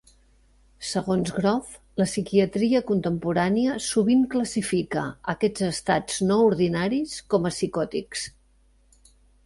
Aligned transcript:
Segons 0.91 1.27
Grof, 1.35 1.75
la 2.01 2.07
psiquiatria 2.13 2.81
contemporània 2.93 3.77
sovint 3.89 4.25
classifica 4.33 5.07
aquests 5.37 5.69
estats 5.71 6.21
no 6.33 6.43
ordinaris 6.51 7.17
com 7.35 7.51
a 7.51 7.57
psicòtics. 7.59 8.31